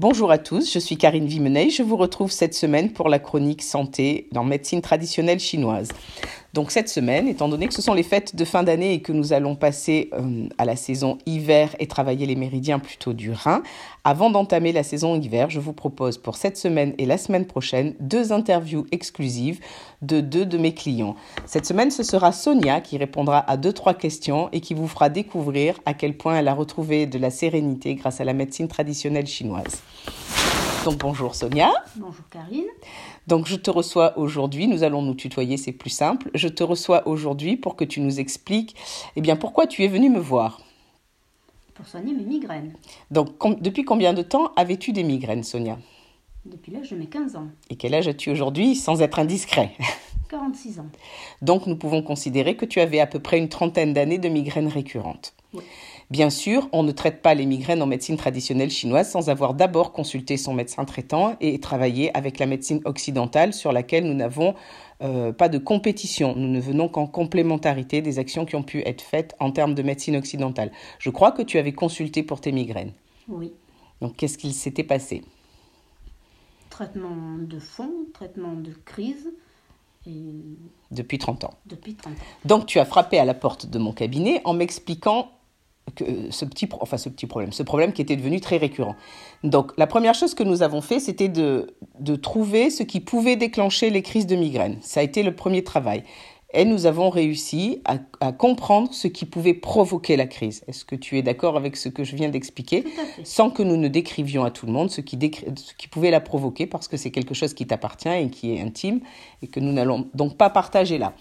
Bonjour 0.00 0.32
à 0.32 0.38
tous, 0.38 0.72
je 0.72 0.80
suis 0.80 0.96
Karine 0.96 1.28
Vimeney. 1.28 1.70
Je 1.70 1.84
vous 1.84 1.96
retrouve 1.96 2.32
cette 2.32 2.52
semaine 2.52 2.92
pour 2.92 3.08
la 3.08 3.20
chronique 3.20 3.62
santé 3.62 4.26
dans 4.32 4.42
médecine 4.42 4.82
traditionnelle 4.82 5.38
chinoise. 5.38 5.90
Donc 6.54 6.70
cette 6.70 6.88
semaine, 6.88 7.26
étant 7.26 7.48
donné 7.48 7.66
que 7.66 7.74
ce 7.74 7.82
sont 7.82 7.94
les 7.94 8.04
fêtes 8.04 8.36
de 8.36 8.44
fin 8.44 8.62
d'année 8.62 8.92
et 8.92 9.02
que 9.02 9.10
nous 9.10 9.32
allons 9.32 9.56
passer 9.56 10.08
euh, 10.12 10.46
à 10.56 10.64
la 10.64 10.76
saison 10.76 11.18
hiver 11.26 11.74
et 11.80 11.88
travailler 11.88 12.26
les 12.26 12.36
méridiens 12.36 12.78
plutôt 12.78 13.12
du 13.12 13.32
Rhin, 13.32 13.64
avant 14.04 14.30
d'entamer 14.30 14.70
la 14.70 14.84
saison 14.84 15.20
hiver, 15.20 15.50
je 15.50 15.58
vous 15.58 15.72
propose 15.72 16.16
pour 16.16 16.36
cette 16.36 16.56
semaine 16.56 16.94
et 16.98 17.06
la 17.06 17.18
semaine 17.18 17.44
prochaine 17.44 17.96
deux 17.98 18.32
interviews 18.32 18.86
exclusives 18.92 19.58
de 20.02 20.20
deux 20.20 20.46
de 20.46 20.56
mes 20.56 20.74
clients. 20.74 21.16
Cette 21.44 21.66
semaine, 21.66 21.90
ce 21.90 22.04
sera 22.04 22.30
Sonia 22.30 22.80
qui 22.80 22.98
répondra 22.98 23.38
à 23.50 23.56
deux 23.56 23.72
trois 23.72 23.94
questions 23.94 24.48
et 24.52 24.60
qui 24.60 24.74
vous 24.74 24.86
fera 24.86 25.08
découvrir 25.08 25.80
à 25.86 25.92
quel 25.92 26.16
point 26.16 26.36
elle 26.36 26.46
a 26.46 26.54
retrouvé 26.54 27.06
de 27.06 27.18
la 27.18 27.30
sérénité 27.30 27.96
grâce 27.96 28.20
à 28.20 28.24
la 28.24 28.32
médecine 28.32 28.68
traditionnelle 28.68 29.26
chinoise. 29.26 29.82
Donc 30.84 30.98
bonjour 30.98 31.34
Sonia. 31.34 31.72
Bonjour 31.96 32.28
Karine. 32.30 32.66
Donc 33.26 33.46
je 33.46 33.56
te 33.56 33.70
reçois 33.70 34.18
aujourd'hui, 34.18 34.66
nous 34.66 34.82
allons 34.82 35.02
nous 35.02 35.14
tutoyer, 35.14 35.56
c'est 35.56 35.72
plus 35.72 35.90
simple. 35.90 36.30
Je 36.34 36.48
te 36.48 36.62
reçois 36.62 37.06
aujourd'hui 37.08 37.56
pour 37.56 37.76
que 37.76 37.84
tu 37.84 38.00
nous 38.00 38.20
expliques 38.20 38.76
eh 39.16 39.20
bien 39.20 39.36
pourquoi 39.36 39.66
tu 39.66 39.84
es 39.84 39.88
venue 39.88 40.10
me 40.10 40.18
voir. 40.18 40.60
Pour 41.74 41.86
soigner 41.86 42.12
mes 42.12 42.24
migraines. 42.24 42.74
Donc 43.10 43.30
depuis 43.60 43.84
combien 43.84 44.12
de 44.12 44.22
temps 44.22 44.52
avais-tu 44.56 44.92
des 44.92 45.02
migraines 45.02 45.42
Sonia? 45.42 45.78
Depuis 46.44 46.72
l'âge 46.72 46.90
de 46.90 46.96
mes 46.96 47.06
15 47.06 47.36
ans. 47.36 47.48
Et 47.70 47.76
quel 47.76 47.94
âge 47.94 48.06
as-tu 48.06 48.30
aujourd'hui 48.30 48.74
sans 48.74 49.00
être 49.00 49.18
indiscret? 49.18 49.72
46 50.28 50.80
ans. 50.80 50.86
Donc 51.42 51.66
nous 51.66 51.76
pouvons 51.76 52.02
considérer 52.02 52.56
que 52.56 52.64
tu 52.64 52.80
avais 52.80 53.00
à 53.00 53.06
peu 53.06 53.18
près 53.18 53.38
une 53.38 53.48
trentaine 53.48 53.92
d'années 53.92 54.18
de 54.18 54.28
migraines 54.28 54.68
récurrentes. 54.68 55.34
Oui. 55.52 55.62
Bien 56.10 56.30
sûr, 56.30 56.68
on 56.72 56.82
ne 56.82 56.92
traite 56.92 57.22
pas 57.22 57.34
les 57.34 57.46
migraines 57.46 57.80
en 57.82 57.86
médecine 57.86 58.16
traditionnelle 58.16 58.70
chinoise 58.70 59.10
sans 59.10 59.30
avoir 59.30 59.54
d'abord 59.54 59.92
consulté 59.92 60.36
son 60.36 60.52
médecin 60.52 60.84
traitant 60.84 61.36
et 61.40 61.58
travaillé 61.60 62.14
avec 62.16 62.38
la 62.38 62.46
médecine 62.46 62.80
occidentale 62.84 63.54
sur 63.54 63.72
laquelle 63.72 64.04
nous 64.04 64.14
n'avons 64.14 64.54
euh, 65.02 65.32
pas 65.32 65.48
de 65.48 65.58
compétition. 65.58 66.34
Nous 66.36 66.48
ne 66.48 66.60
venons 66.60 66.88
qu'en 66.88 67.06
complémentarité 67.06 68.02
des 68.02 68.18
actions 68.18 68.44
qui 68.44 68.54
ont 68.54 68.62
pu 68.62 68.80
être 68.86 69.02
faites 69.02 69.34
en 69.40 69.50
termes 69.50 69.74
de 69.74 69.82
médecine 69.82 70.16
occidentale. 70.16 70.72
Je 70.98 71.10
crois 71.10 71.32
que 71.32 71.42
tu 71.42 71.58
avais 71.58 71.72
consulté 71.72 72.22
pour 72.22 72.40
tes 72.40 72.52
migraines. 72.52 72.92
Oui. 73.28 73.52
Donc 74.00 74.16
qu'est-ce 74.16 74.36
qu'il 74.36 74.52
s'était 74.52 74.84
passé? 74.84 75.22
Traitement 76.68 77.38
de 77.38 77.58
fond, 77.58 77.90
traitement 78.12 78.52
de 78.52 78.72
crise. 78.84 79.32
Et... 80.06 80.34
Depuis 80.90 81.16
30 81.18 81.44
ans. 81.44 81.54
Depuis 81.64 81.94
30 81.94 82.12
ans. 82.12 82.16
Donc 82.44 82.66
tu 82.66 82.78
as 82.78 82.84
frappé 82.84 83.18
à 83.18 83.24
la 83.24 83.34
porte 83.34 83.66
de 83.66 83.78
mon 83.78 83.92
cabinet 83.92 84.42
en 84.44 84.52
m'expliquant 84.52 85.30
que 85.94 86.04
ce 86.30 86.44
petit, 86.44 86.68
enfin 86.80 86.96
ce 86.96 87.08
petit 87.08 87.26
problème, 87.26 87.52
ce 87.52 87.62
problème 87.62 87.92
qui 87.92 88.02
était 88.02 88.16
devenu 88.16 88.40
très 88.40 88.56
récurrent. 88.56 88.96
Donc 89.42 89.72
la 89.76 89.86
première 89.86 90.14
chose 90.14 90.34
que 90.34 90.42
nous 90.42 90.62
avons 90.62 90.80
fait, 90.80 91.00
c'était 91.00 91.28
de, 91.28 91.74
de 92.00 92.16
trouver 92.16 92.70
ce 92.70 92.82
qui 92.82 93.00
pouvait 93.00 93.36
déclencher 93.36 93.90
les 93.90 94.02
crises 94.02 94.26
de 94.26 94.36
migraine. 94.36 94.78
Ça 94.80 95.00
a 95.00 95.02
été 95.02 95.22
le 95.22 95.34
premier 95.34 95.62
travail. 95.62 96.02
Et 96.56 96.64
nous 96.64 96.86
avons 96.86 97.10
réussi 97.10 97.82
à, 97.84 97.96
à 98.20 98.30
comprendre 98.30 98.94
ce 98.94 99.08
qui 99.08 99.24
pouvait 99.24 99.54
provoquer 99.54 100.16
la 100.16 100.26
crise. 100.26 100.62
Est-ce 100.68 100.84
que 100.84 100.94
tu 100.94 101.18
es 101.18 101.22
d'accord 101.22 101.56
avec 101.56 101.76
ce 101.76 101.88
que 101.88 102.04
je 102.04 102.14
viens 102.14 102.28
d'expliquer 102.28 102.84
Sans 103.24 103.50
que 103.50 103.64
nous 103.64 103.76
ne 103.76 103.88
décrivions 103.88 104.44
à 104.44 104.52
tout 104.52 104.66
le 104.66 104.72
monde 104.72 104.88
ce 104.88 105.00
qui, 105.00 105.18
ce 105.18 105.74
qui 105.74 105.88
pouvait 105.88 106.12
la 106.12 106.20
provoquer, 106.20 106.66
parce 106.66 106.86
que 106.86 106.96
c'est 106.96 107.10
quelque 107.10 107.34
chose 107.34 107.54
qui 107.54 107.66
t'appartient 107.66 108.08
et 108.08 108.30
qui 108.30 108.54
est 108.54 108.60
intime, 108.60 109.00
et 109.42 109.48
que 109.48 109.58
nous 109.58 109.72
n'allons 109.72 110.06
donc 110.14 110.36
pas 110.36 110.48
partager 110.48 110.96
là. 110.96 111.14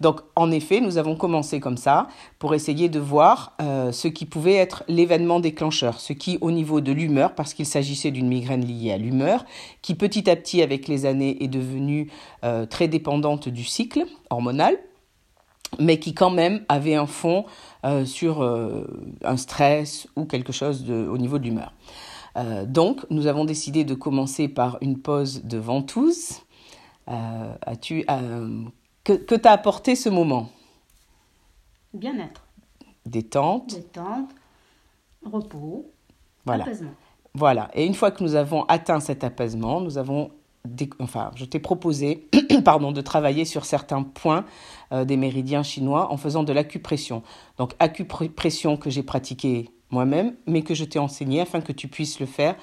Donc, 0.00 0.22
en 0.34 0.50
effet, 0.50 0.80
nous 0.80 0.96
avons 0.96 1.14
commencé 1.14 1.60
comme 1.60 1.76
ça 1.76 2.08
pour 2.38 2.54
essayer 2.54 2.88
de 2.88 2.98
voir 2.98 3.52
euh, 3.60 3.92
ce 3.92 4.08
qui 4.08 4.24
pouvait 4.24 4.54
être 4.54 4.82
l'événement 4.88 5.40
déclencheur, 5.40 6.00
ce 6.00 6.14
qui, 6.14 6.38
au 6.40 6.50
niveau 6.50 6.80
de 6.80 6.90
l'humeur, 6.90 7.34
parce 7.34 7.52
qu'il 7.52 7.66
s'agissait 7.66 8.10
d'une 8.10 8.28
migraine 8.28 8.64
liée 8.64 8.92
à 8.92 8.96
l'humeur, 8.96 9.44
qui 9.82 9.94
petit 9.94 10.30
à 10.30 10.36
petit, 10.36 10.62
avec 10.62 10.88
les 10.88 11.04
années, 11.04 11.42
est 11.44 11.48
devenue 11.48 12.10
euh, 12.44 12.64
très 12.64 12.88
dépendante 12.88 13.48
du 13.48 13.64
cycle 13.64 14.06
hormonal, 14.30 14.78
mais 15.78 15.98
qui 15.98 16.14
quand 16.14 16.30
même 16.30 16.64
avait 16.68 16.94
un 16.94 17.06
fond 17.06 17.44
euh, 17.84 18.06
sur 18.06 18.42
un 18.42 19.36
stress 19.36 20.08
ou 20.16 20.24
quelque 20.24 20.52
chose 20.52 20.90
au 20.90 21.18
niveau 21.18 21.38
de 21.38 21.44
l'humeur. 21.44 21.72
Donc, 22.66 23.04
nous 23.10 23.26
avons 23.26 23.44
décidé 23.44 23.84
de 23.84 23.94
commencer 23.94 24.48
par 24.48 24.78
une 24.80 24.98
pause 24.98 25.42
de 25.44 25.58
ventouse. 25.58 26.40
As-tu 27.06 28.04
que, 29.04 29.12
que 29.12 29.34
t'a 29.34 29.52
apporté 29.52 29.96
ce 29.96 30.08
moment 30.08 30.48
Bien-être. 31.92 32.46
Détente. 33.06 33.74
Détente, 33.74 34.30
repos, 35.24 35.90
voilà. 36.44 36.64
apaisement. 36.64 36.92
Voilà. 37.34 37.70
Et 37.74 37.84
une 37.86 37.94
fois 37.94 38.10
que 38.10 38.22
nous 38.22 38.34
avons 38.34 38.64
atteint 38.64 39.00
cet 39.00 39.24
apaisement, 39.24 39.80
nous 39.80 39.98
avons, 39.98 40.30
enfin, 40.98 41.30
je 41.34 41.44
t'ai 41.44 41.58
proposé, 41.58 42.28
pardon, 42.64 42.92
de 42.92 43.00
travailler 43.00 43.44
sur 43.44 43.64
certains 43.64 44.02
points 44.02 44.44
euh, 44.92 45.04
des 45.04 45.16
méridiens 45.16 45.62
chinois 45.62 46.12
en 46.12 46.16
faisant 46.16 46.42
de 46.42 46.52
l'acupression. 46.52 47.22
Donc 47.56 47.74
acupression 47.78 48.76
que 48.76 48.90
j'ai 48.90 49.02
pratiquée 49.02 49.70
moi-même, 49.90 50.34
mais 50.46 50.62
que 50.62 50.74
je 50.74 50.84
t'ai 50.84 50.98
enseigné 50.98 51.40
afin 51.40 51.60
que 51.60 51.72
tu 51.72 51.88
puisses 51.88 52.20
le 52.20 52.26
faire 52.26 52.56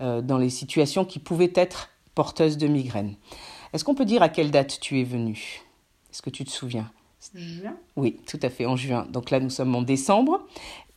euh, 0.00 0.22
dans 0.22 0.38
les 0.38 0.50
situations 0.50 1.04
qui 1.04 1.18
pouvaient 1.18 1.52
être 1.54 1.90
porteuses 2.14 2.58
de 2.58 2.66
migraine. 2.66 3.14
Est-ce 3.72 3.84
qu'on 3.84 3.94
peut 3.94 4.04
dire 4.04 4.22
à 4.22 4.28
quelle 4.28 4.50
date 4.50 4.78
tu 4.80 5.00
es 5.00 5.04
venu 5.04 5.62
Est-ce 6.12 6.20
que 6.20 6.30
tu 6.30 6.44
te 6.44 6.50
souviens? 6.50 6.90
Juin. 7.34 7.74
Oui, 7.96 8.18
tout 8.26 8.38
à 8.42 8.50
fait, 8.50 8.66
en 8.66 8.76
juin. 8.76 9.06
Donc 9.10 9.30
là, 9.30 9.40
nous 9.40 9.50
sommes 9.50 9.74
en 9.74 9.82
décembre. 9.82 10.42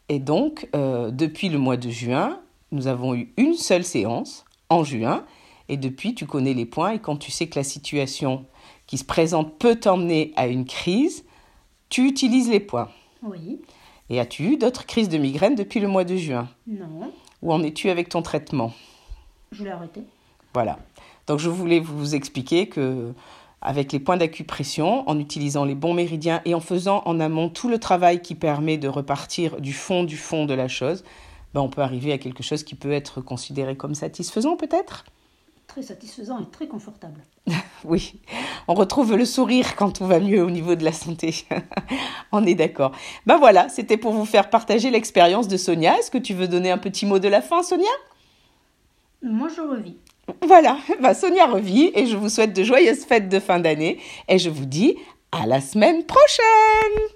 Et 0.10 0.20
donc, 0.20 0.68
euh, 0.76 1.10
depuis 1.10 1.50
le 1.50 1.58
mois 1.58 1.78
de 1.78 1.90
juin, 1.90 2.40
nous 2.72 2.88
avons 2.88 3.16
eu 3.16 3.32
une 3.38 3.54
seule 3.54 3.86
séance 3.86 4.44
en 4.70 4.84
juin. 4.84 5.24
Et 5.70 5.78
depuis, 5.78 6.14
tu 6.14 6.26
connais 6.26 6.54
les 6.54 6.66
points. 6.66 6.92
Et 6.92 7.00
quand 7.00 7.16
tu 7.16 7.32
sais 7.32 7.48
que 7.48 7.58
la 7.58 7.64
situation 7.64 8.46
qui 8.88 8.98
se 8.98 9.06
présente 9.06 9.58
peut 9.58 9.76
t'emmener 9.76 10.34
à 10.36 10.48
une 10.48 10.66
crise, 10.66 11.24
tu 11.90 12.08
utilises 12.08 12.50
les 12.50 12.60
points. 12.60 12.90
Oui. 13.24 13.62
Et 14.10 14.20
as-tu 14.20 14.44
eu 14.44 14.58
d'autres 14.58 14.86
crises 14.86 15.10
de 15.10 15.18
migraine 15.18 15.56
depuis 15.56 15.80
le 15.80 15.88
mois 15.88 16.04
de 16.04 16.18
juin? 16.18 16.50
Non. 16.68 17.12
Où 17.42 17.54
en 17.54 17.64
es-tu 17.64 17.90
avec 17.90 18.10
ton 18.10 18.22
traitement? 18.22 18.74
Je 19.52 19.64
l'ai 19.64 19.72
arrêté. 19.72 20.02
Voilà. 20.54 20.78
Donc 21.28 21.40
je 21.40 21.50
voulais 21.50 21.80
vous 21.80 22.16
expliquer 22.16 22.68
que 22.68 23.14
avec 23.66 23.92
les 23.92 24.00
points 24.00 24.18
d'acupression, 24.18 25.08
en 25.10 25.20
utilisant 25.20 25.66
les 25.66 25.76
bons 25.76 25.94
méridiens 25.94 26.42
et 26.46 26.54
en 26.54 26.60
faisant 26.60 27.02
en 27.06 27.20
amont 27.20 27.50
tout 27.50 27.68
le 27.68 27.80
travail 27.80 28.22
qui 28.22 28.36
permet 28.36 28.78
de 28.78 28.88
repartir 28.88 29.60
du 29.60 29.74
fond 29.74 30.04
du 30.04 30.18
fond 30.18 30.46
de 30.46 30.54
la 30.54 30.68
chose, 30.68 31.04
ben 31.54 31.62
on 31.62 31.70
peut 31.70 31.82
arriver 31.82 32.14
à 32.14 32.18
quelque 32.18 32.44
chose 32.44 32.64
qui 32.64 32.76
peut 32.76 32.92
être 32.92 33.22
considéré 33.22 33.76
comme 33.76 33.96
satisfaisant 33.96 34.56
peut-être? 34.56 35.06
Très 35.68 35.82
satisfaisant 35.82 36.40
et 36.40 36.46
très 36.52 36.68
confortable. 36.68 37.22
oui, 37.84 38.20
on 38.68 38.76
retrouve 38.76 39.16
le 39.16 39.26
sourire 39.26 39.76
quand 39.76 39.92
tout 39.92 40.06
va 40.06 40.20
mieux 40.20 40.44
au 40.44 40.52
niveau 40.52 40.76
de 40.76 40.84
la 40.84 40.94
santé. 40.94 41.46
on 42.32 42.46
est 42.46 42.56
d'accord. 42.56 42.92
Ben 43.26 43.38
voilà, 43.38 43.68
c'était 43.70 43.98
pour 43.98 44.14
vous 44.14 44.26
faire 44.26 44.50
partager 44.50 44.92
l'expérience 44.92 45.48
de 45.48 45.58
Sonia. 45.58 45.98
Est-ce 45.98 46.12
que 46.12 46.18
tu 46.18 46.34
veux 46.34 46.48
donner 46.48 46.72
un 46.72 46.78
petit 46.78 47.06
mot 47.06 47.20
de 47.20 47.28
la 47.28 47.42
fin, 47.42 47.64
Sonia? 47.64 47.90
Moi, 49.22 49.48
je 49.50 49.62
revis. 49.62 49.98
Voilà, 50.42 50.78
bah 51.02 51.14
Sonia 51.14 51.46
revit 51.46 51.92
et 51.96 52.06
je 52.08 52.18
vous 52.18 52.30
souhaite 52.30 52.54
de 52.54 52.64
joyeuses 52.64 53.06
fêtes 53.06 53.30
de 53.30 53.40
fin 53.40 53.60
d'année 53.60 54.00
et 54.28 54.40
je 54.40 54.50
vous 54.50 54.66
dis 54.66 54.98
à 55.32 55.46
la 55.46 55.62
semaine 55.62 56.04
prochaine 56.06 57.15